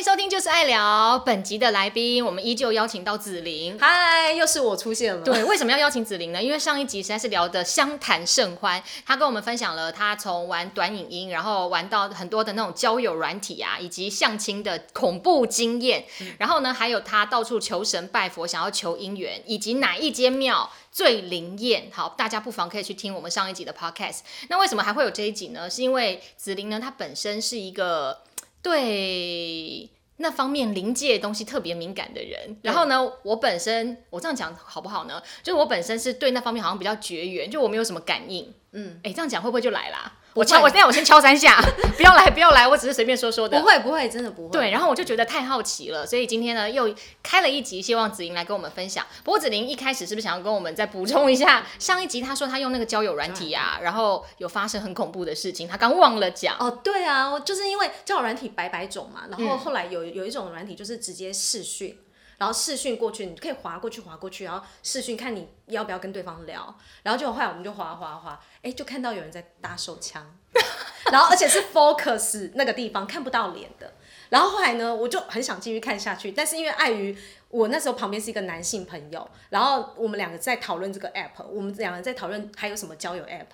[0.00, 1.18] 迎收听，就是爱聊。
[1.18, 3.78] 本集的来宾，我们依旧邀请到紫菱。
[3.78, 5.22] 嗨，又是我出现了。
[5.22, 6.42] 对，为什么要邀请紫菱呢？
[6.42, 16.06] 因为上一集实在是聊得相谈甚欢，他跟我们分享了他从玩短影音，然后玩到很多的那种交友软体啊，以及相亲的恐怖经验。
[16.38, 21.90] 然后呢，还有他到处求神拜佛，想要求姻缘，以及哪一间庙最灵验。
[21.92, 24.20] 好，大家不妨可以去听我们上一集的 podcast。
[24.48, 25.68] 那为什么还会有这一集呢？
[25.68, 28.20] 是因为紫菱呢，她本身是一个。
[28.62, 35.22] 对那方面临界东西特别敏感的人，然后呢，我本身我这样讲好不好呢？
[35.42, 38.52] 就是我本身是对那方面好像比较绝缘，就我没有什么感应。
[38.72, 40.12] 嗯，哎，这样讲会不会就来啦？
[40.34, 41.60] 我敲，我现在我先敲三下，
[41.96, 43.58] 不要来，不要来，我只是随便说说的。
[43.58, 44.50] 不会，不会，真的不会。
[44.50, 49.04] 对，然后我就觉得太好奇了，所以今天呢又开了一集，希望子玲来跟我们分享。
[49.24, 51.66] 不过子玲一开始是不是想要跟我们再补充一下？
[51.78, 56.56] 上一集他说他用那个交友软体啊，然后有发生很恐怖的事情，他刚忘了讲。
[56.58, 61.98] 哦，对啊，就是因为交友软体百百种嘛，然后后来有有一种软体就是直接视讯。
[62.40, 70.26] 然后视讯过去，你可以划过去，划过去，然后视讯看你要不要跟对方聊，然后就后来我们就划划划，哎，就看到有人在打手枪，
[71.12, 73.92] 然后而且是 focus 那个地方看不到脸的，
[74.30, 77.16] 然后后来呢，我就很想继续看下去，但是因为碍于。
[77.50, 83.46] 我那时候旁边是一个男性朋友，然后我们两个在讨论这个 app，我们两个在讨论还有什么交友 app，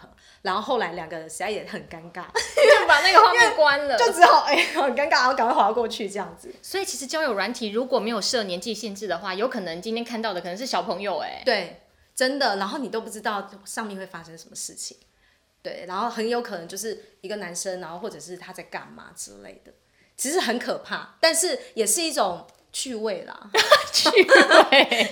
[0.42, 6.54] 然后后来两个人实在也很尴尬，就 把那个画面关了， 就只好哎很尴尬，然后赶快划过去这样子。
[6.60, 11.40] 所以其实交友软体如果没有设年纪限制的话，有可能今天看到的可能是小朋友哎。
[11.46, 11.80] 对，
[12.14, 14.98] 真的，然后你都不知道上面会发生什么事情，
[15.62, 19.72] 对，然后很有可能就是一个男生，然后或者是他在干嘛之类的，
[20.16, 22.46] 其实很可怕，但是也是一种。
[22.72, 23.50] 趣味啦，
[23.90, 24.20] 趣味，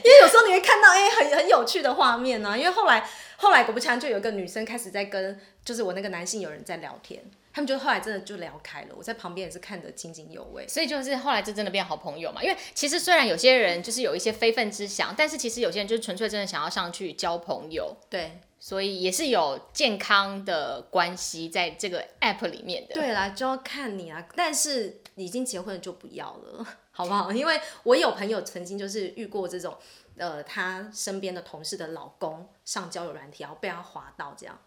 [0.04, 2.58] 因为有时候你会看到哎很很有趣的画面呢。
[2.58, 8.88] 因为后来后来果不其然，就有一个女生开始在跟就是我那个男性友人在聊天，他们就后来真的就聊开了。
[8.94, 12.42] 我在旁边也是看得津津有味，所以就是后来就真的变好朋友嘛。
[12.42, 22.94] 因为其实虽然有些人就是有一些非分之想，但是其实有些人就是纯粹真的想要上去交朋友，对，所以也是有健康的关系在这个 app 里面的。
[22.94, 26.66] 对啦，就要看你啊，但是已经结婚了就不要了。
[26.90, 27.30] 好不好？
[27.30, 29.76] 因为我有朋友曾经就是遇过这种，
[30.16, 34.58] 呃，他身边的同事的老公上交友软体，然后被他划到这样，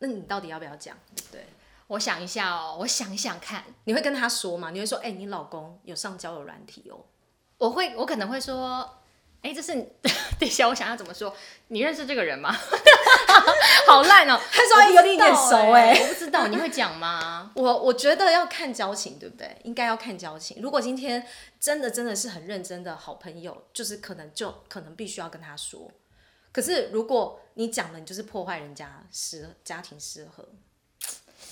[0.00, 0.98] 那你到底要不要讲？
[1.30, 1.46] 对，
[1.86, 4.70] 我想一下哦，我想一想看，你会跟他说吗？
[4.72, 6.98] 你会说，哎，你老公有上交友软体哦？
[7.58, 8.98] 我会，我可能会说。
[9.44, 9.74] 哎，这是
[10.40, 11.36] 等一下，我想要怎么说？
[11.68, 12.50] 你认识这个人吗？
[13.86, 14.40] 好烂哦！
[14.50, 17.52] 他说有点眼熟哎，我不知道，你会讲吗？
[17.54, 19.54] 我我觉得要看交情，对不对？
[19.64, 20.62] 应该要看交情。
[20.62, 21.26] 如果今天
[21.60, 25.90] 真的真的是很认真的好朋友，就是可能就可能必须要跟他说。
[26.50, 30.48] 可是如果你讲了，你就是破坏人家适家庭适合，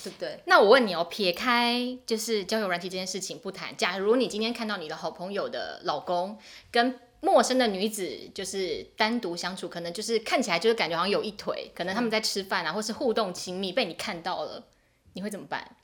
[0.02, 0.40] 对不对？
[0.46, 1.76] 那我问你哦，撇开
[2.06, 6.38] 就是交友软体这件事情不谈，假如你今天看到你的好朋友的老公
[6.70, 14.66] 跟陌生的女子就是单独相处，可能就是看起来就是感觉好像有一腿，可能他们在吃饭啊，或是互动亲密，被你看到了，
[15.12, 15.76] 你会怎么办？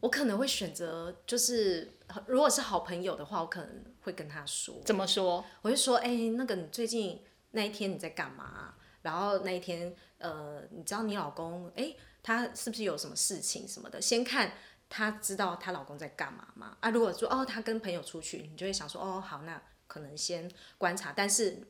[0.00, 1.94] 我可能会选择，就是
[2.26, 4.74] 如果是好朋友的话，我可能会跟他说。
[4.84, 5.42] 怎么说？
[5.62, 8.74] 我就说，哎，那个你最近那一天你在干嘛？
[9.00, 14.02] 然后那一天，呃，你知道你老公，哎，他是不是有什么事情什么的？
[14.02, 14.52] 先看
[14.90, 16.76] 他知道她老公在干嘛吗？
[16.80, 19.58] 啊，如果说哦，他跟朋友出去，你就会想说，哦，好，那。
[19.92, 21.60] 可能先观察，但是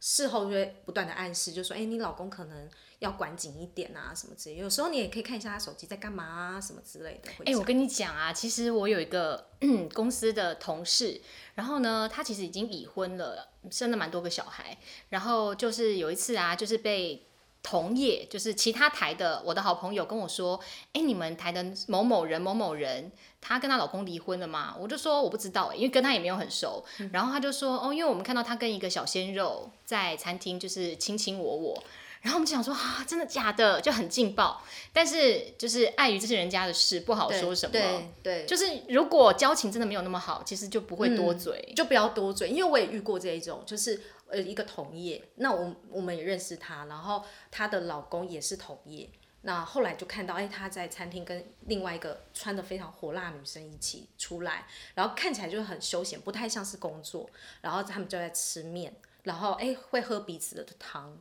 [0.00, 2.68] 事后就会不断的暗示，就说：“哎，你老公可能
[2.98, 7.30] 要管紧一点啊，什么之类。”有时候你也可以看一下他手机在干嘛啊，什么之类的。
[7.46, 9.48] 哎，我跟你讲啊，其实我有一个
[9.94, 11.18] 公司的同事，
[11.54, 14.76] 然后呢，他其实已经已婚了，生了蛮多个小孩，
[15.08, 17.26] 然后就是有一次啊，就是被。
[17.62, 20.58] 同业就是其他台的，我的好朋友跟我说
[20.94, 26.82] ：“哎，你们台的某某人某某人，她跟她老公离婚了吗？”我就说我不知道，因为跟她也没有很熟。
[27.12, 31.82] 然后他就说：“哦，因为我们看到她跟一个小鲜肉在餐厅就是卿卿我我。”
[32.22, 34.62] 然后我们就想说：“啊，真的假的？”就很劲爆。
[34.92, 37.72] 但是就是碍于这是人家的事，不好说什么。
[37.72, 42.48] 对对，就是如果交情真的没有那么好，其实就不会多嘴，就不要多嘴。
[42.48, 44.00] 因为我也遇过这一种，就是。
[44.30, 49.10] 呃，一个同业，那我我们也认识她，然后她的老公也是同业，
[49.42, 57.28] 那后来就看到，哎，她在餐厅跟另外一个穿的非常火辣女生一起出来，然后看起来就很休闲，不太像是工作，
[57.60, 58.94] 然后他们就在吃面，
[59.24, 61.16] 然后哎会喝彼此的汤，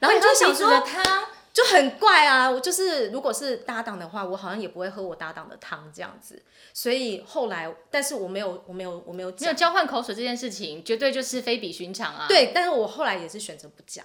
[0.00, 1.28] 然后你就想说他。
[1.54, 2.50] 就很怪啊！
[2.50, 6.42] 我就是如果是搭档的话，我好像也不会喝我搭档的汤这样子。
[6.72, 12.26] 所以后来，但是我没有，我没有，我没有没有交换口水这件事情，绝对就是非比寻常啊。
[12.28, 14.04] 对，但是我后来也是选择不讲，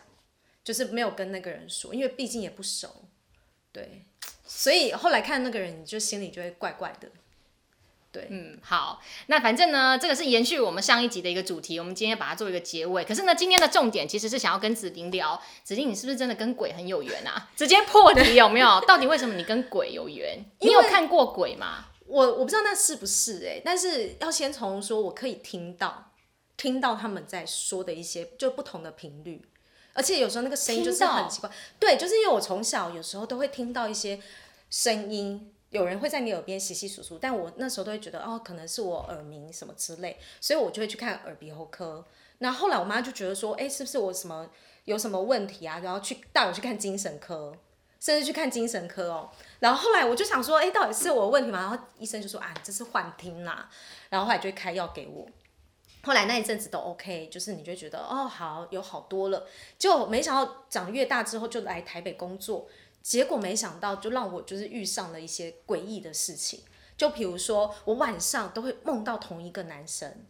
[0.64, 3.06] 就是没有跟那个人说，因为毕竟也不熟。
[3.72, 4.06] 对，
[4.46, 7.10] 所以后来看那个人，你就心里就会怪怪的。
[8.12, 13.04] 对，嗯，好，那反正呢，这个是延续我们上一集的一个主题，我们今天把它做一个结尾。
[13.04, 17.50] 可是呢，今天的重点其实是想要跟子玲聊，子玲你是不是真的跟鬼很有缘啊？
[17.56, 18.82] 直接破题有没有？
[18.88, 20.44] 到底为什么你跟鬼有缘？
[20.60, 21.86] 你有看过鬼吗？
[22.08, 26.12] 我我不知道那是不是哎、但是要先从说我可以听到，
[26.58, 29.46] 听到他们在说的一些就不同的频率，
[29.94, 34.20] 而且有时候那个声音就是很奇怪，对，就是因为我从小有时候都会听到一些
[34.72, 35.54] 声音。
[35.70, 42.04] 有人会在你耳边稀稀疏疏，但我那时候都会觉得哦，可能是我耳鸣什么之类，所以我就会去看耳鼻喉科。
[42.40, 44.50] 那后来我妈就觉得说，哎、是不是我什么
[44.86, 45.80] 有什么问题啊？
[45.84, 47.54] 然后去带我去看精神科，
[48.00, 49.30] 甚至去看精神科哦。
[49.60, 51.60] 然后后来我就想说，哎、到底是我问题吗？
[51.60, 53.70] 然后医生就说啊，这是幻听啦。
[54.10, 55.28] 然后后来就会开药给我。
[56.02, 59.46] 后来那一阵子都 OK，就是你就觉得哦好有好多了，
[59.78, 62.70] 就没想到长越大之后就来台北工作，
[63.10, 66.62] 结果没想到就让我就是遇上了一些诡异的事情，
[66.96, 70.24] 就比如说我晚上都会梦到同一个男生，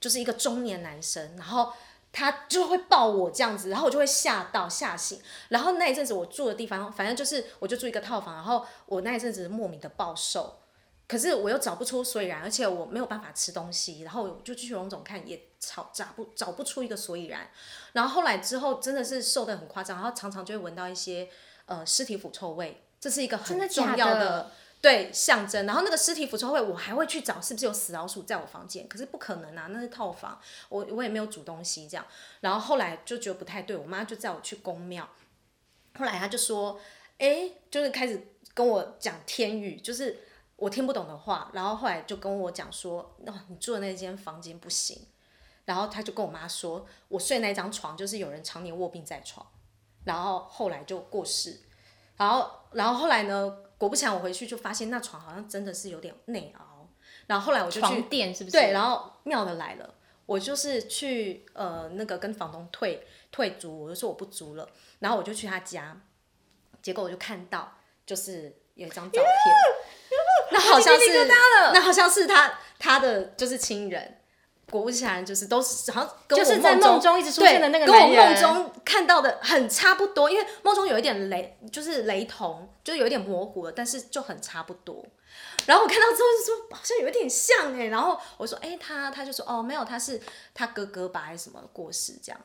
[0.00, 1.72] 就是一个中年男生，然后
[2.12, 5.20] 他就会抱我这样子，然后我就会吓到吓醒。
[5.48, 10.60] 然后那一阵子我住的地方，反正就是我就住一个套房，然后我那一阵子莫名的暴瘦，
[11.08, 17.50] 可是我又找不出所以然，而且我没有办法吃东西，然后我就去荣总看也找找不找不出一个所以然。
[17.92, 21.28] 然后后来之后真的是瘦的很夸张，然后常常就会闻到一些
[21.66, 24.50] 呃尸体腐臭味，这是一个很重要的
[24.80, 25.66] 对象征。
[25.66, 32.06] 然后那个尸体腐臭味，我还会去找是不是有死老鼠在我房间，可是不可能啊，那是套房，我我也没有煮东西这样。
[32.40, 35.08] 然后后来就觉得不太对，我妈就载我去公庙，
[35.98, 36.78] 后来她就说，
[37.18, 40.20] 哎，就是开始跟我讲天语，就是
[40.56, 45.06] 我听不懂的话，然后后来就跟我讲说，哦，你住的那间房间不行。
[45.64, 49.46] 然后他就跟我妈说，我睡那张床就是有人常年卧病在床，
[50.04, 51.60] 然后后来就过世，
[52.16, 56.88] 然后然后后来呢，果不其然我回去就发现那床好像真的是有点内凹，
[57.26, 58.56] 然后后来我就去床垫是不是？
[58.56, 59.94] 对，然后妙的来了，
[60.26, 64.68] 我就是去呃那个跟房东退退租，我就说我不租了，
[64.98, 66.00] 然后我就去他家，
[66.82, 69.54] 结果我就看到就是有一张照片，
[70.52, 71.26] 那好像是
[71.72, 74.20] 那好像是他他的就是亲人。
[74.70, 85.04] 果不其然，就是都是好像跟我就是在梦梦中一直出现的那个对跟我梦中看到的很差不多，因为梦中有一点雷，就是雷同，就是有一点模糊了，但是就很差不多。
[85.66, 90.20] 然后我看到之后就说好像有一点像哎，然后我说哎、他他就说哦没有他是
[90.52, 92.40] 他哥哥吧还是什么过世这样，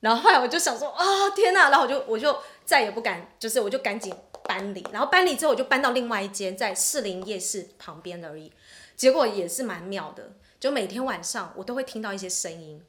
[0.00, 4.14] 然后后来我就想说啊、天哪，然后我就我就再也不敢，就是我就赶紧
[4.44, 8.52] 搬离，然后搬离之后我就搬到另外一间在士林夜市旁边而已，
[8.96, 12.84] 结果也是蛮妙的，就每天晚上我都会听到一些声音。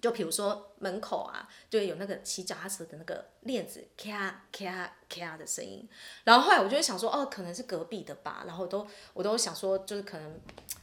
[0.00, 5.88] 就比如说门口啊，就有那个骑脚踏车的那个链子咔咔咔的声音，
[6.24, 8.84] 然后后来我就会想说，哦，可能是隔壁的吧，然后都
[9.14, 10.40] 我都想说，就是可能，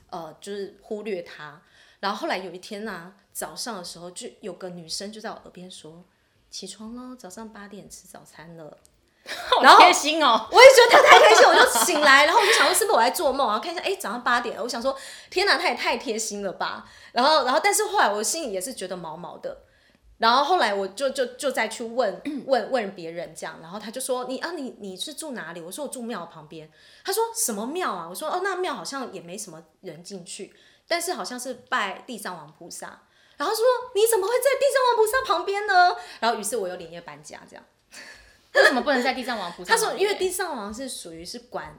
[0.10, 1.62] 呃，就是忽略它。
[2.00, 6.06] 然后后来有一天呢、早上的时候就有个女生就在我耳边说，
[6.50, 8.78] 起床喽，早上八点吃早餐了。
[9.62, 10.48] 然好后贴心哦。
[10.52, 14.98] 我也觉得他太贴心，我就醒来，然后我就想说是不是我在做梦，然后看一下，哎，早上八点了，我想说
[15.30, 16.86] 天哪，他也太贴心了吧。
[17.12, 19.64] 然后，然后，但是后来我心里也是觉得毛毛的。
[20.18, 25.62] 然后后来我就就就再去问 问问别人这样，然后他就说你啊你你是住哪里？
[25.62, 26.70] 我说我住庙旁边。
[27.06, 28.06] 他说什么庙啊？
[28.10, 30.54] 我说哦那庙好像也没什么人进去，
[30.90, 33.04] 但是好像是拜地藏王菩萨。
[33.38, 33.64] 然后说
[33.96, 35.96] 你怎么会在地藏王菩萨旁边呢？
[36.20, 37.64] 然后于是我又连夜搬家这样。
[38.56, 41.78] 为什么不能在地藏王菩萨他说，因为地藏王是属于是管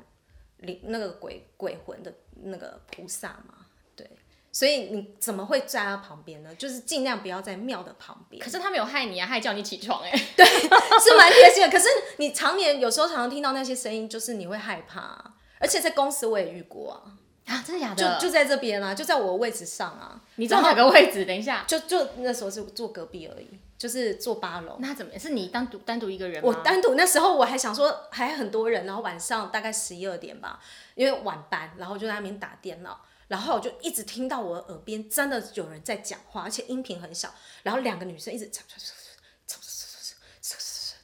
[0.59, 2.12] 灵那个鬼鬼魂的
[2.43, 4.09] 那个菩萨嘛，对，
[4.53, 6.55] 所以你怎么会在他旁边呢？
[6.55, 11.71] 就是尽量不要在庙的旁边，可是他没有害你啊，害叫你起床哎、 对是蛮贴心的。
[11.71, 17.19] 可是你常年有时候常常听到那些声音，就是你会害怕啊、而且在公司我也遇过啊，
[17.50, 18.19] 啊，真的假的？
[18.21, 21.25] 就就在这边啊，就在我的位置上啊，你坐哪个位置？
[21.25, 24.76] 等一下，就就那时候是坐隔壁而已，就是坐八楼。
[24.78, 26.49] 那怎么是你单独单独一个人吗？
[26.49, 30.61] 我单独那时候我还想说还很多人，然后晚上大概十一二点吧，
[30.95, 38.49] 因为晚班，然后就在那边打电脑，然后我就一直听到我的耳边真的有人在讲话，而且音频很小，然后两个女生一直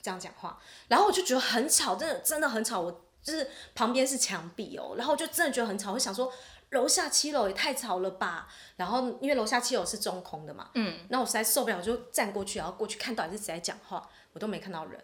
[0.01, 6.33] 这样讲话，然后我就觉得很吵，真的真的很吵，我就是旁边是墙壁哦，然后我就真的觉得很吵，会想说
[6.71, 15.03] 楼下七楼也太吵了吧，然后因为楼下七楼是中空的嘛，嗯，那我实在受不了，我就站过去，然后过去看到底是谁在讲话，我都没看到人。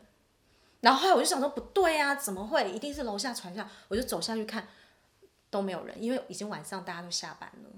[0.82, 2.70] 然后后来我就想说不对啊，怎么会？
[2.70, 4.68] 一定是楼下传下，我就走下去看，
[5.50, 7.70] 都没有人，因为已经晚上大家都下班了。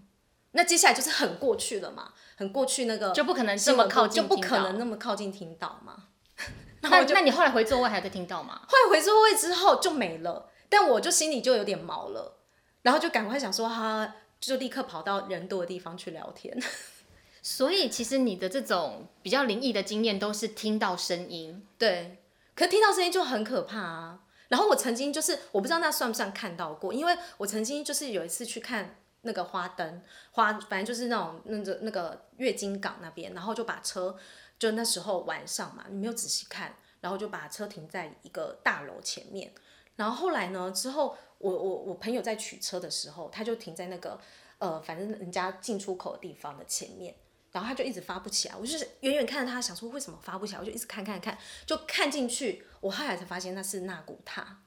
[0.52, 4.78] 那接下来就是很过去了嘛，很过去那个就不可能这么靠近，就不可能。
[4.78, 6.08] 那么靠近听到嘛。
[6.90, 8.60] 那那你后来回座位还有在听到吗？
[8.68, 12.38] 后来回座位之后就没了，但我就心里就有点毛了，
[12.82, 16.56] 然后就赶快想说哈，就立刻跑到人多的地方去聊天。
[17.42, 22.22] 所以其实你的这种比较灵异的经验都是听到声音，对，
[22.54, 24.20] 可听到声音就很可怕啊。
[24.48, 34.16] 然后我曾经就是我不知道那算不算看到过，因为我曾经就是有一次去看那个花灯花，反正就是那种那个那个月经港那边，然后就把车
[34.64, 39.52] 就那时候晚上嘛，你没有仔细看，然后就把车停在一个大楼前面。
[39.96, 44.18] 然后后来呢，之后我我我朋友在取车的时候，他就停在那个
[44.58, 47.14] 呃，反正人家进出口的地方的前面。
[47.52, 52.64] 然后他就一直发不起来，我就是远远看着他，想说为什么发不起来，我就一直看看看，就看进去。
[52.80, 54.62] 我后来才发现那是纳古塔，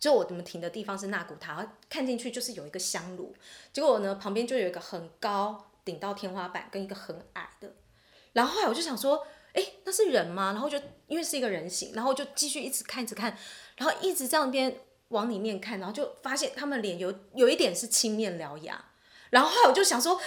[0.00, 3.36] 就我们停的地方是纳古塔，看进去就是有一个香炉。
[3.72, 7.74] 结果呢，旁边就有一个很高顶到天花板，跟一个很矮的。
[8.32, 10.52] 然后后来我就想说，哎，那是人吗？
[10.52, 13.36] 然后就因为是一个人形，然后就继续一直看，一直看，
[13.76, 14.78] 然后一直这样边
[15.08, 18.84] 往里面看，然后就发现他们脸有有一点是青面獠牙。
[19.30, 20.20] 然后后来我就想说。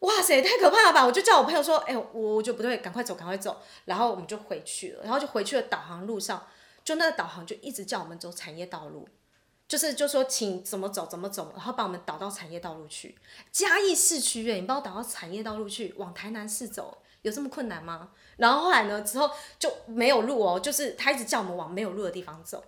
[0.00, 1.06] 哇塞，太可怕了吧！
[1.06, 3.62] 我就叫我朋友说，哎，我我就不对，赶快走，赶快走。
[3.86, 5.62] 然后我们就回去了，然后就回去了。
[5.62, 6.46] 导航路上，
[6.84, 9.08] 就那个导航就一直叫我们走产业道路，
[9.66, 13.16] 就是就说请怎么走怎么走，然后把我们导到产业道路去。
[13.50, 18.10] 嘉义市区哎，你把我导到产业道路去，往台南市走，有这么困难吗？
[18.36, 19.28] 然后后来呢，之后
[19.58, 22.62] 就没有路哦，就是他一直叫我们往没有路的地方走。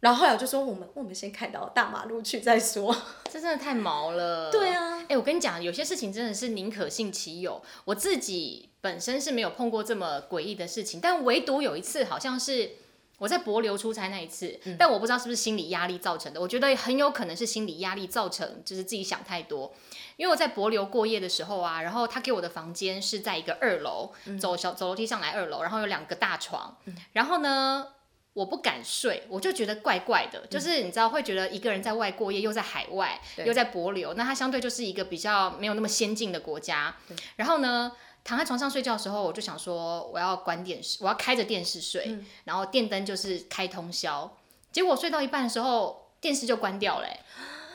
[0.00, 2.94] 然后后来我就说，我们我们先开到大马路去再说。
[3.24, 4.50] 这真的太毛了。
[4.50, 7.62] 对啊，哎，我跟你讲，有些事情真的是宁可信其有。
[7.86, 12.72] 我自己本身是没有碰过这么诡异的事情，但唯独有一次，好像是
[13.18, 16.40] 我在博流出差那一次，但我不知道是不是心理压力造成的。
[16.40, 19.72] 我觉得很有可能是心理压力造成，就是自己想太多。
[20.16, 26.76] 因为我在博流过夜的时候啊，然后他给我的房间是在一个二楼，走小走楼梯上来二楼，然后有两个大床，
[27.12, 27.86] 然后呢。
[28.34, 36.96] 我不敢睡，我就觉得怪怪的，就是你知道会觉得一个人在外过夜，又在海外，又在博流，那它相对就是一个比较没有那么先进的国家。
[37.36, 37.92] 然后呢，
[38.24, 44.36] 躺在床上睡觉的时候，我就想说我要关电视，我要开着电视睡，然后电灯就是开通宵。
[44.72, 47.06] 结果睡到一半的时候，电视就关掉了。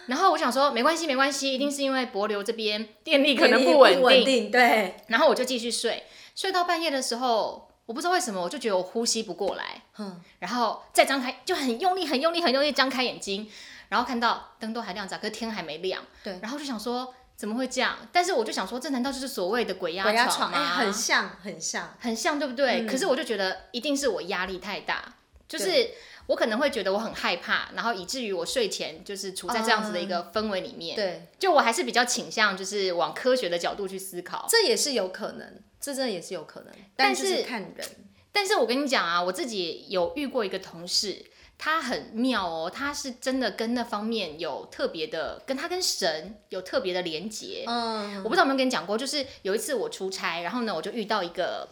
[0.08, 4.98] 然后我想说没关系没关系，一定是因为博流这边电力可能不稳定，对。
[5.08, 6.04] 然后我就继续睡，
[6.36, 7.68] 睡到半夜的时候。
[7.86, 13.50] 我不知道为什么，我就觉得我呼吸不过来，嗯，然后再张开，就很用力、很用力、很用力张开眼睛，
[13.88, 17.96] 然后看到灯都还亮着，可是天还没亮，对，然后就想说怎么会这样？
[18.12, 20.76] 但是我就想说，这难道就是所谓的鬼压床吗？
[20.76, 22.86] 很像，很像，很像，对不对？
[22.86, 25.16] 可是我就觉得一定是我压力太大，
[25.48, 25.92] 就是
[26.28, 35.64] 我可能会觉得我很害怕，然后以至于我睡前就是处在这样子的一个氛围里面，对，就我还是比较倾向就是往科学的角度去思考，这也是有可能。
[35.80, 37.88] 这真的也是有可能，但是看人。
[38.34, 41.26] 但是我跟你讲啊，我自己有遇过一个同事，
[41.60, 47.66] 他很妙哦，他是真的跟那方面有特别的，跟他跟神有特别的连结。
[47.68, 51.68] 嗯，我不知道有没有跟你讲过，就是有一次我出差，然后呢，我就遇到一个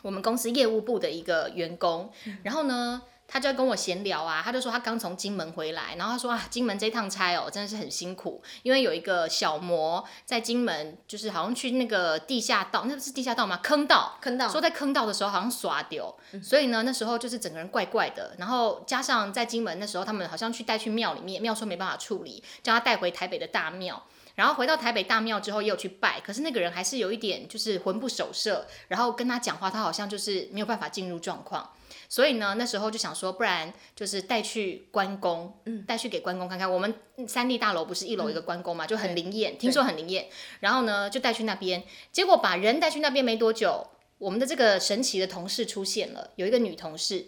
[0.00, 2.10] 我们公司业务部的一个员工，
[2.44, 3.02] 然后呢。
[3.30, 13.60] 他就在跟我闲聊啊，他就说他刚从金门回来，然后他说啊，金门这趟差哦，真的是很辛苦，因为有一个小魔在金门，就是好像去那个地下道，那不是地下道吗？
[13.62, 24.02] 坑道，坑道，说在坑道的时候好像耍丢，所以呢，那时候就是整个人怪怪的，然后加上在金门那时候他们好像去带去庙里面，庙说没办法处理，叫他带回台北的大庙，
[24.40, 31.70] 然后回到台北大庙之后也有去拜，可是那个人还是有一点就是魂不守舍，然后跟他讲话，他好像就是没有办法进入状况。
[32.08, 36.72] 所以呢，那时候就想说，不然就是带去关公，带去给关公看看。
[36.72, 36.94] 我们
[37.28, 40.30] 三立大楼不是一楼一个关公嘛，就很灵验，听说很灵验。
[40.60, 47.26] 然后呢，就带去那边，结果把人带去那边没多久，我们的这个神奇的同事出现了，有一个女同事，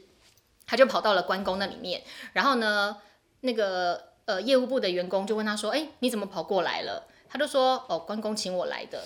[0.65, 2.03] 她就跑到了关公那里面。
[2.33, 2.97] 然后呢，
[3.43, 9.05] 那个呃业务部的员工就问他说：“哎，你怎么跑过来了？”他就说：“哦，关公请我来的。”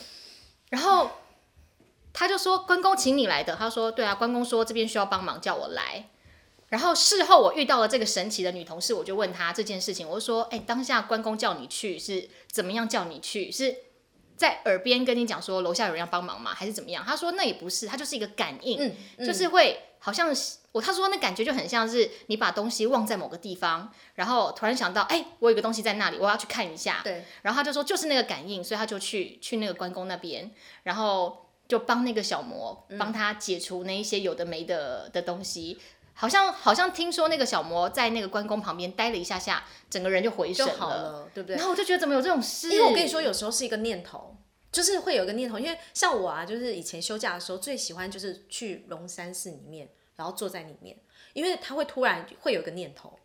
[0.70, 1.10] 然后。
[2.18, 6.08] 他就说关公请你来的，他说对啊，关公说这边需要帮忙，叫我来。
[6.70, 13.52] 然后事后我遇到了这个神奇的女同事，我就问他这件事情，我就说，哎，当下关公叫你去是怎么样叫你去？
[13.52, 13.76] 是
[14.34, 16.54] 在耳边跟你讲说楼下有人要帮忙吗？
[16.54, 17.04] 还是怎么样？
[17.04, 20.34] 他说那也不是，他就是一个感应，就是会好像
[20.76, 27.00] 我他说那感觉就很像是你把东西忘在某个地方，然后突然想到，哎，我有个东西在那里，我要去看一下。
[27.02, 30.50] 对，然后他就说就是那个感应，所以他就去去那个关公那边，
[30.82, 31.42] 然后。
[31.68, 35.76] 就帮那个小魔帮他解除那一些有的没的的东西，
[36.14, 41.56] 好像好像听说那个小魔在那个关公旁边待了一下下，整个人就回神了，对不对？
[41.56, 42.70] 然后我就觉得怎么有这种事？
[42.70, 44.36] 因为我跟你说，有时候是一个念头，
[44.70, 45.58] 就是会有一个念头。
[45.58, 50.98] 因为像我啊，就是以前休假的时候最喜欢就是去龙山寺里面，然后坐在里面，
[51.32, 53.18] 因为他会突然会有一个念头，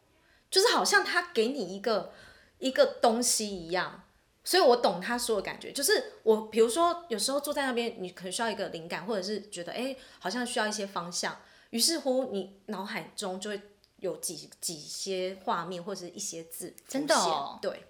[0.50, 2.14] 就是好像他给你一个
[2.60, 4.04] 一个东西一样。
[4.44, 13.62] 所以我懂他说的感觉，就是我比如说有时候坐在那边，你可能需要一个灵感，或者是觉得哎、好像需要一些方向，于是乎你脑海中就会
[13.98, 17.86] 有几几些画面或者是一些字真的哦对，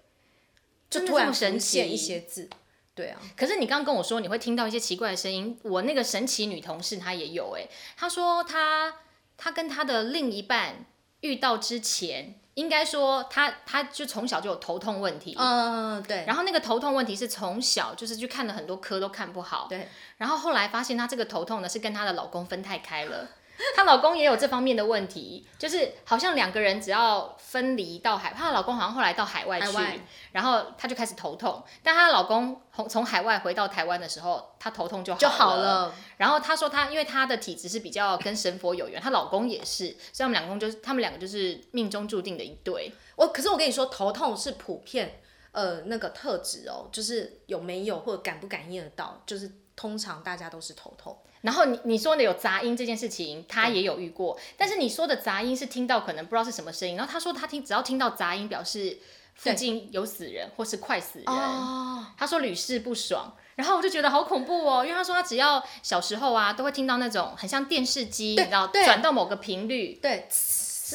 [0.90, 2.50] 就突然浮现奇一些字，
[2.94, 8.94] 对啊，可是你刚刚跟我说你会听到一些奇怪的声音，我那个神奇女同事她也有哎、她说她
[9.36, 10.84] 她跟她的另一半
[11.20, 23.28] 遇到之前，应该说她她就从小就有头痛问题，嗯，对，然后那个头痛问题是从小就是去看了很多科都看不好，对，然后后来发现她这个头痛呢是跟她的老公分太开了。
[23.76, 29.98] 她老公也有这方面的问题，就是好像两个人只要分离到海，她老公好像后来到海外去，海外
[30.32, 31.62] 然后她就开始头痛。
[31.82, 35.94] 但她老公从从海外回到台湾的时候，她头痛就好就好了。
[36.16, 42.92] 然后她说她因为她的体质是比较跟神佛有缘，她老公也是，所以他们两公就是他们两个就是命中注定的一对。
[43.16, 45.20] 我可是我跟你说，头痛是普遍
[45.52, 49.50] 呃那个特质哦，就是有没有或者感不感应得到，就是
[49.82, 51.18] 通常大家都是头痛。
[51.40, 58.96] 然后你你说的有杂音这件事情，他也有遇过，但是你说的杂音是听到可能不知道是什么声音，然后他说他听只要听到杂音，表示
[59.34, 63.34] 附近有死人或是快死人，哦，他说屡试不爽。
[63.56, 70.28] 然后我就觉得好恐怖哦，因为他说他只要小时候啊，都会听到那种很像电视机，你知道转到某个频率，对，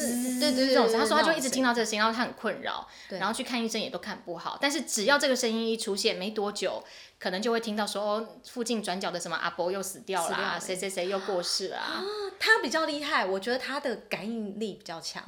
[0.06, 4.58] 是，对对对，这种，他说他就一直听到这个声音，然后他很困扰，然后去看医生也都看不好。
[4.60, 6.82] 但是只要这个声音一出现，没多久，
[7.18, 15.24] 可能就会听到说，哦，附近转角的什么阿伯又死掉啦，谁谁谁又过世啦、声他比较厉害，我觉得他的感应力比较强，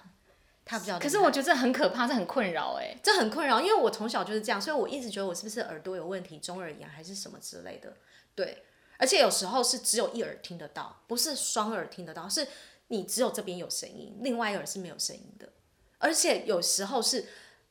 [0.64, 0.98] 他比较。
[0.98, 2.96] 可是我觉得这很可怕，这很困扰哎。
[3.02, 7.94] 这很困扰，因为我从小就是这样，所以我一直觉得我是不是耳朵有问题，中耳炎还是什么之类的。
[8.34, 8.62] 对，
[8.96, 12.46] 而且有时候是只有一耳听得到，不是双耳听得到，是
[12.90, 15.48] 你只有这边有声音，另外一个人是没有声音的。
[15.98, 17.26] 而且有时候是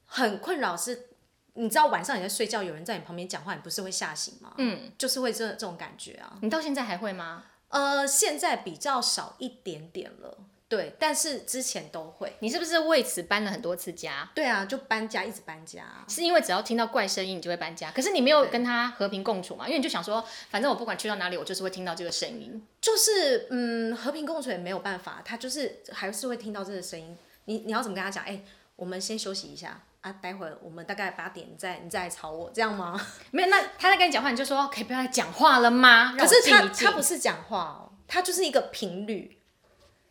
[0.06, 1.10] 很困扰，是
[1.54, 4.54] 你知道晚上你在睡觉，有人在你旁边讲话，你不是会吓醒吗？
[4.58, 6.38] 嗯，就是会这这种感觉啊。
[6.42, 7.46] 你到现在还会吗？
[7.68, 10.38] 呃，现在比较少一点点了，
[10.70, 12.32] 对，但是之前都会。
[12.42, 14.30] 你是不是为此搬了很多次家？
[14.36, 15.84] 对啊，就搬家，一直搬家。
[16.08, 17.92] 是因为只要听到怪声音，你就会搬家。
[17.92, 19.66] 可是你没有跟他和平共处嘛？
[19.68, 22.64] 因为你就想说，反正我不管去到哪里，我就是会听到这个声音。
[22.80, 27.18] 就是嗯，和平共处也没有办法，他就是还是会听到这个声音。
[27.46, 28.24] 你你要怎么跟他讲？
[28.24, 28.40] 哎、
[28.76, 32.96] 我们先休息一下啊，待会儿我们大概八点再你再来吵我，这样吗？
[33.32, 36.16] 没有，那他在跟你讲话，你就说可以不要再讲话了吗？
[36.16, 39.39] 可是他他不是讲话哦，他就是一个频率，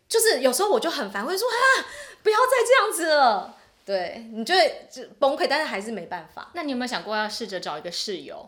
[0.08, 1.86] 就是有时候我就很烦，会说啊，
[2.22, 3.54] 不要再这样子了。
[3.84, 6.50] 对你就会就崩溃，但是还是没办法。
[6.52, 8.46] 那你有没有想过要试着找一个室友？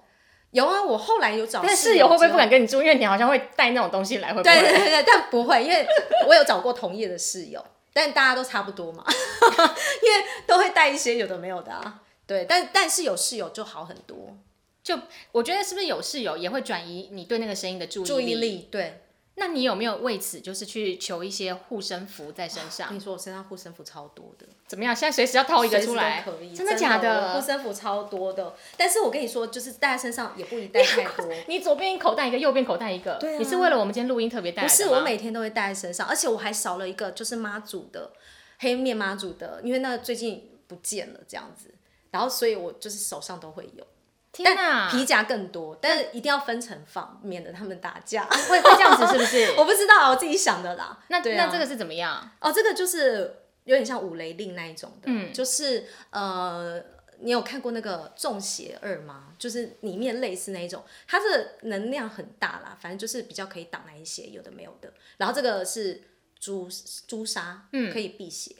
[0.50, 2.82] 有啊，我后来有找但室友会不会不敢跟你住？
[2.82, 4.60] 因为你好像会带那种东西来，会不会？
[4.60, 5.86] 对对对对，但不会，因为
[6.26, 12.02] 我有找过同业的室友， 但大家都差不多嘛， 因为都会带一些有的没有的啊。
[12.26, 14.36] 对，但但是有室友就好很多，
[14.82, 14.98] 就
[15.32, 19.02] 我觉得是不是有室友也会转移你对那个声音的注意注意力对。
[19.40, 22.94] 那你有没有为此就是去求一些护身符在身跟上？
[22.94, 24.94] 你说我身上护身符超多的，怎么样？
[24.94, 31.26] 现在随时要掏一个出来可以，，真的假的护身符超多的，但是我跟你说，就是带在身上也不宜带太多。
[31.48, 33.14] 你左边口袋一个，右边口袋一个。
[33.14, 38.12] 对啊你是为了我们今天录音特别带的不是，我每天都会带在身上，而且我还少了一个，就是妈祖的
[38.58, 41.72] 黑面妈祖的，因为那最近不见了这样子，
[42.10, 43.86] 然后所以我就是手上都会有。
[44.32, 48.24] 天哪，皮夹更多，但是一定要分层放，免得他们打架。
[48.24, 49.54] 会会这样子是不是？
[49.58, 51.02] 我不知道，我自己想的啦。
[51.08, 52.30] 那、那这个是怎么样？
[52.40, 56.80] 哦，这个就是有点像五雷令那一种的，嗯，就是呃，
[57.18, 59.34] 你有看过那个中邪二吗？
[59.36, 64.92] 就是里面类似那一种，它是能量很大啦，反正就是比较可以挡那一些有的没有的。
[65.16, 66.02] 然后这个是
[66.38, 66.68] 朱
[67.08, 68.54] 朱砂，嗯，可以辟邪。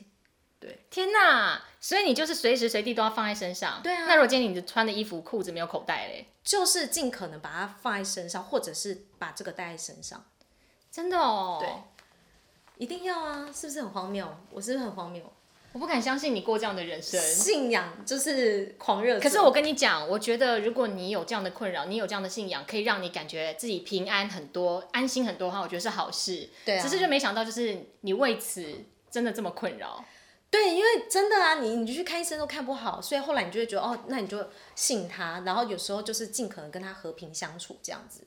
[0.90, 1.62] 天哪！
[1.80, 3.80] 所以你就是随时随地都要放在身上。
[3.82, 6.26] 对啊那如果今天你穿的衣服、裤子没有口袋嘞？
[6.44, 10.24] 就是尽可能把它放在身上，或者是把这个带在身上，
[10.90, 11.58] 真的哦。
[11.60, 11.70] 对
[12.76, 13.50] 一定要啊！
[13.54, 14.26] 是不是很荒谬？
[14.50, 15.22] 我是不是很荒谬？
[15.72, 17.20] 我不敢相信你过这样的人生。
[17.20, 19.20] 信仰就是狂热。
[19.20, 26.48] 可是我跟你讲，我觉得如果你有这样的困扰，你有这样的信仰，可以让你感觉自己平安很多、安心很多的话，我觉得是好事。
[26.64, 30.04] 对啊只是就没想到，就是你为此真的这么困扰。
[30.50, 38.26] 对，因为真的啊，你你去看医生都看不好，所以后来你就会觉得哦，那你就信他，然后有时候就是尽可能跟他和平相处这样子。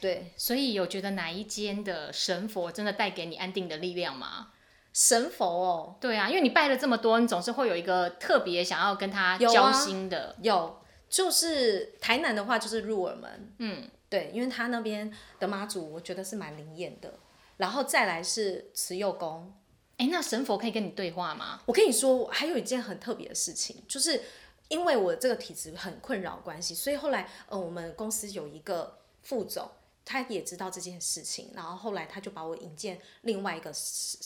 [0.00, 4.52] 对，所以有觉得哪一间的神佛真的带给你安定的力量吗？
[4.92, 10.36] 神佛哦，对啊，因为你拜了这么多，你总是会有一个特别想要跟他交心的。
[10.42, 17.14] 有，就是台南的话就是入耳门，嗯，对，因为他那边的妈祖我觉得是蛮灵验的，
[17.56, 19.52] 然后再来是慈幼宫，
[19.96, 21.62] 哎，那神佛可以跟你对话吗？
[21.66, 24.22] 我跟你说，还有一件很特别的事情，就是
[24.68, 29.70] 因为我这个体质很困扰关系，所以后来呃，我们公司有一个副总，
[30.04, 33.72] 他也知道这件事情，然后后来他就把我引荐另外一个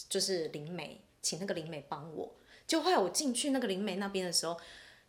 [0.09, 2.33] 就是灵媒，请那个灵媒帮我。
[2.67, 4.59] 就后来我进去那个灵媒那边的时候，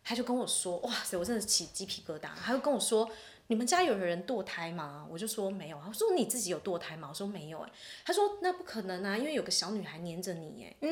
[0.04, 3.10] 他就跟我说：“哇塞，我真的起鸡皮疙瘩。”他就跟我说。
[3.50, 5.04] 你们家有人堕胎吗？
[5.10, 5.80] 我就说没有。
[5.84, 7.08] 他说你自己有堕胎吗？
[7.10, 7.58] 我说没有。
[7.58, 7.72] 哎，
[8.04, 10.88] 他说那不可能啊，因为有个小女孩黏着你，哎，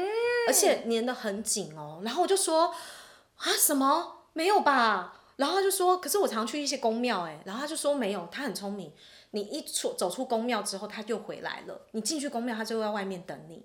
[0.48, 2.00] 而且黏得很紧哦。
[2.04, 2.74] 然后我就说
[3.36, 5.22] 啊什么没有吧？
[5.36, 8.28] 然后他就说，可是我常去一些宫庙，哎，然后他就说没有。
[8.32, 8.92] 他很聪明，
[9.30, 11.80] 你一出走出宫庙之后，他就回来了。
[11.92, 13.64] 你进去宫庙，他就在外面等你。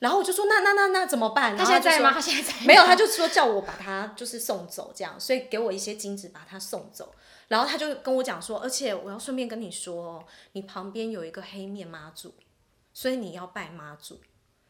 [0.00, 1.56] 然后我就说那那那那怎么办？
[1.56, 2.10] 他现在在吗？
[2.12, 2.66] 他现在在？
[2.66, 7.14] 没有，他就说叫我把他就是送走这样，所以给我一些金子把他送走。
[7.48, 12.34] 然后他就跟我讲说，而且我要顺便跟你说，你旁边有一个黑面妈祖，
[12.94, 14.20] 所以你要拜妈祖，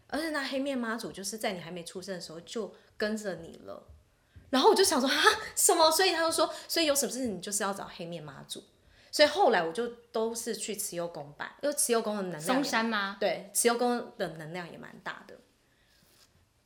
[0.09, 3.87] 而且那黑面妈祖就是在你还没出生的时候就跟着你了。
[4.49, 5.17] 然后我就想说啊，
[5.55, 5.91] 什么？
[5.93, 8.65] 所以他就说，所以有什么事你就是要找黑面妈祖。
[9.11, 12.43] 所以后来我就都是去慈幼宫拜，因为慈幼宫的能量。
[12.43, 13.17] 嵩山吗？
[13.21, 15.35] 对，慈幼宫的能量也蛮大的。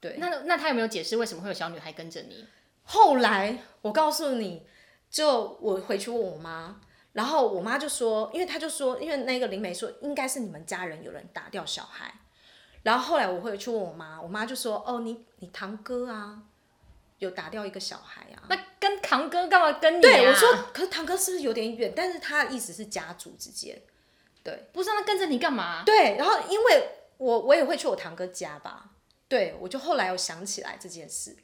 [0.01, 0.17] 对。
[0.19, 2.47] 那那他有没有解释为什么会有小女孩跟着你？
[2.83, 4.67] 后来我告诉你。
[5.11, 6.81] 就我回去问我妈，
[7.13, 12.13] 然后我妈就说，因为她就说，因为那个灵媒说应该是你们家人有人打掉小孩，
[12.83, 16.43] 然后后来我回去问我妈，我妈就说，哦，你你堂哥啊，
[17.25, 20.01] 有打掉一个小孩啊，那跟堂哥干嘛跟你啊？
[20.01, 21.93] 对，我说，可是堂哥是不是有点远？
[21.97, 23.81] 但是他的意思是家族之间，
[24.43, 25.83] 对，不是那跟着你干嘛？
[25.85, 28.91] 对，然后因为我我也会去我堂哥家吧，
[29.29, 31.37] 对我就后来我想起来这件事。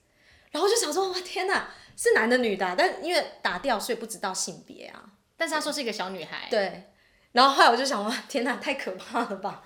[0.50, 2.74] 然后就想说，哇天哪，是男的女的？
[2.76, 5.04] 但因为打掉，所以不知道性别啊。
[5.36, 6.48] 但是他说是一个小女孩。
[6.50, 6.90] 对。
[7.32, 9.62] 然后后来我就想，哇天哪，太可怕了吧？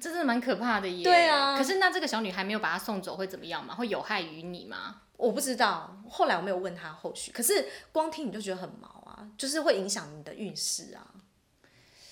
[0.00, 1.04] 这真的蛮可怕的耶。
[1.04, 1.56] 对啊。
[1.56, 3.74] 可是那这个小女孩没有把她送走会怎么样吗？
[3.74, 5.02] 会有害于你吗？
[5.16, 7.32] 我不知道，后来我没有问她后续。
[7.32, 11.14] 可是光听你就觉得很毛啊，就是会影响你的运势啊。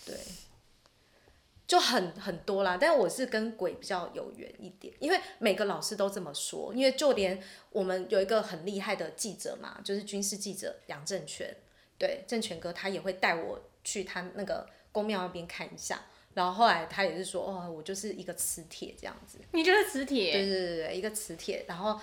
[0.05, 0.16] 对。
[1.68, 11.57] 就很很多啦，但我是跟鬼比较有缘一点，因为每个老师都这么说，因为就连我们有一个很厉害的记者嘛，就是军事记者杨正全，
[11.99, 16.03] 对正权哥他也会带我去他那个宫庙那边看一下，
[16.37, 21.99] 然后后来他也是说，哦，我就是一个磁铁这样子，你就是磁铁，对对对对，一个磁铁，然后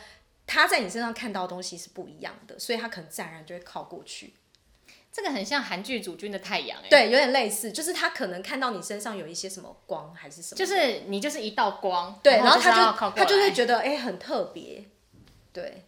[0.48, 4.34] 他在你身上看到的东西是不一样的，所以他可能自然而然就会靠过去。
[5.12, 14.84] 这个很像韩剧主君的太阳，哎，对，有点类似，就是他可能看到你身上有一些什么光，还是什么，就是你就是一道光，对，然后他就他就会觉得哎很特别，
[15.52, 15.84] 对，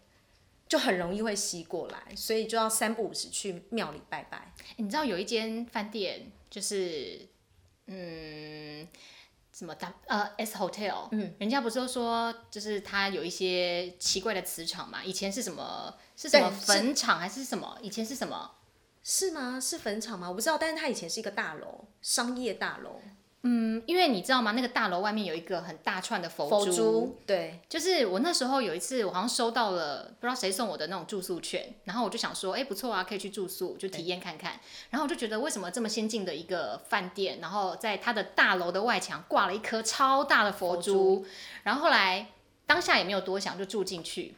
[0.69, 4.53] 就很容易会吸过来，所以就要三不五时去庙里拜拜。
[4.75, 7.27] 你知道有一间饭店，就是
[7.87, 8.87] 嗯，
[9.51, 15.03] 什么大呃 S Hotel，嗯，人家不是都说就是它有一些奇怪的磁场嘛？
[15.03, 15.95] 以前是什么？
[16.17, 17.77] 是什么坟场还是什么？
[17.81, 18.51] 以前是什么？
[19.03, 19.59] 是吗？
[19.59, 20.27] 是坟场吗？
[20.27, 23.01] 我不知道，但是它以前是一个大楼，商业大楼。
[23.47, 24.53] 嗯，因为你知道吗？
[24.53, 27.15] 那个大楼外面有一个很大串的佛珠。
[27.27, 27.59] 对。
[27.69, 34.59] 就是我那时候有一次，我好像收到了不知道谁送我的那种住宿券，然后我就想说，哎，不错啊，可以去住宿，就体验看看。
[34.89, 41.23] 然后我就觉得，为什么这么先进的一个饭店，然后在它的大楼的外墙挂了一颗超大的佛珠？
[41.61, 42.31] 然后后来
[42.65, 44.33] 当下也没有多想，就住进去。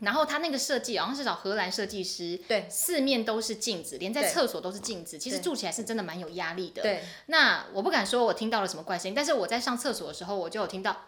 [0.00, 6.82] 然后他那个设计好像是找荷兰设计师，对，四面都是镜子，连在厕所都是镜子，其实住起来是真的蛮有压力的。
[6.82, 11.04] 对，那我不敢说我听到了什么怪声音，但是我在上厕所的时候，我就有听到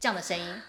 [0.00, 0.62] 这样的声音。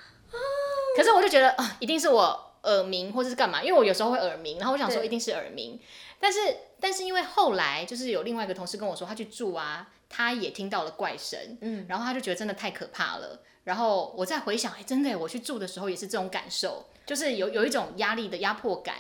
[0.97, 5.79] 可是我就觉得啊，一定是我耳鸣或者是干嘛，因为我有时候会耳鸣，然后我想说一定是耳鸣。
[6.19, 6.39] 但是
[6.79, 13.41] 但是因为后来就是有另外一个同事跟我说，他去住啊，他也听到了怪声，嗯，然后他就觉得真的太可怕了。
[13.63, 16.85] 然后我再回想，哎，真的，我去住的时候也是这种感受。
[17.05, 18.97] 就是有有一种压力的压迫感，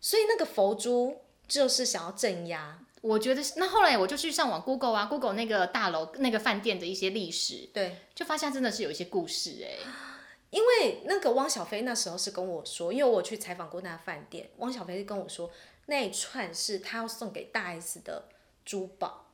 [0.00, 2.78] 所以那个佛珠就是想要镇压。
[3.00, 3.42] 我觉得。
[3.56, 9.78] 那后来我就去上网 Google 啊，Google 那个大楼那个饭店的一些历史，对，就发现真的是有一些故事哎。
[10.50, 15.50] 因为那个汪小菲那时候是跟我说，因为我去采访过那个饭店，汪小菲跟我说
[15.86, 18.28] 那一串是他要送给大 S 的
[18.64, 19.27] 珠宝。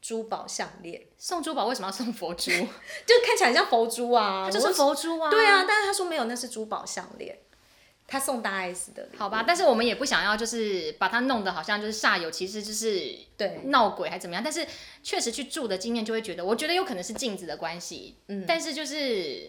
[0.00, 2.50] 珠宝项链送珠宝为什么要送佛珠？
[3.06, 5.30] 就看起来像佛珠啊，就是佛珠啊。
[5.30, 7.38] 对啊，但是他说没有，那是珠宝项链。
[8.06, 9.08] 他送大 S 的。
[9.16, 14.42] 好吧，但是我们也不想要，就是把它弄得好像就是煞有其事，就是对闹鬼还怎么样。
[14.42, 14.66] 但是
[15.02, 18.16] 确实去住的经验就会觉得，我觉得有可能是镜子的关系。
[18.26, 19.48] 嗯，但是就是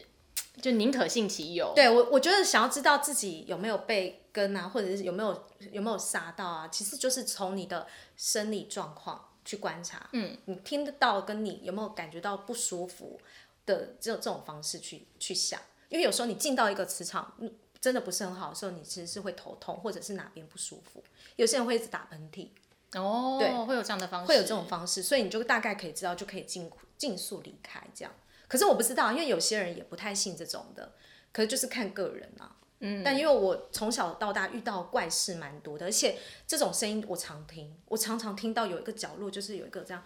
[0.61, 1.73] 就宁可信其有。
[1.73, 9.29] 对我，我觉得想要知道自己有没有被跟啊，或者是有没有有没有杀到啊，其实就是从你的生理状况。
[9.43, 13.19] 去观察，嗯，你听得到跟你有没有感觉到不舒服，
[13.65, 21.03] 的这种这种方式去去想，因为有时候你进到一个磁场，嗯，真的不是很好的时候，你其实是会头痛，或者是哪边不舒服。
[21.35, 22.49] 有些人会一直打喷嚏，
[22.93, 28.13] 哦，对会有这样的方式，会有这种方式，所以你就大概可以知道，就可以尽尽速离开这样。
[28.47, 30.93] 可是我不知道，因为有些人也不太信这种的，
[31.31, 32.57] 可是就是看个人啊。
[32.83, 36.17] 嗯，但因为我从小到大遇到怪事蛮多的，而且
[36.47, 40.03] 这种声音我常听，我常常听到有一个角落就是有一个这样，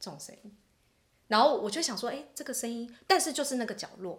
[0.00, 0.56] 这种声音，
[1.26, 4.18] 然后我就想说，哎、这个声音，但是就是那个角落，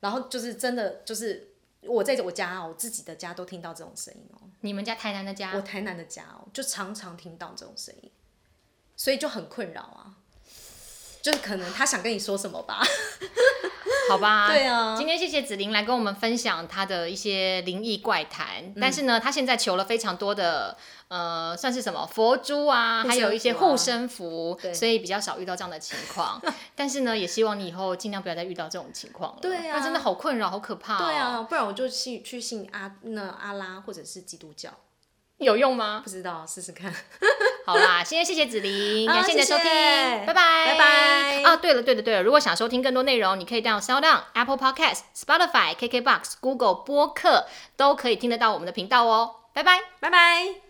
[0.00, 4.40] 然后就是真的就是我在我家哦，我自己的家都听到这种声音哦。
[4.62, 8.10] 你们家台南的家我台南的家哦，就常常听到这种声音，
[8.96, 10.16] 所以就很困扰啊。
[11.20, 12.82] 就是可能他想跟你说什么吧？
[14.10, 14.94] 好吧，对啊。
[14.96, 18.74] 今天谢谢子琳来跟我们分享她的一些灵异怪谈，嗯。
[18.80, 20.76] 但是呢，她现在求了非常多的
[21.08, 24.72] 呃，算是什么佛珠啊，还有一些护身符，对。
[24.74, 26.40] 所以比较少遇到这样的情况。
[26.74, 29.38] 但是呢，也希望你以后尽量不要再遇到这种情况了。
[29.40, 29.78] 对啊。
[29.78, 31.04] 那真的好困扰，好可怕、哦。
[31.04, 34.70] 对，啊，不然我就信去信阿那阿拉或者是基督教，
[35.42, 36.00] 有用吗？
[36.04, 36.92] 不知道试试看。
[37.64, 49.78] 好啦，今天谢谢子琳， 感谢你的收听，谢谢拜拜，拜拜啊，对了，对了，对了，如果想收听更多内容，你可以到 Sound On、Apple Podcast、Spotify、KKBox、Google 播客都可以听得到我们的频道哦，拜拜。
[50.00, 50.61] 拜拜。